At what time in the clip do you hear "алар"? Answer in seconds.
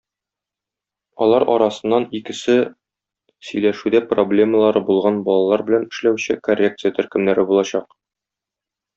1.25-1.43